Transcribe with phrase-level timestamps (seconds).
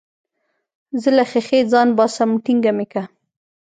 [1.01, 3.03] زه له ښيښې ځان باسم ټينګه مې که.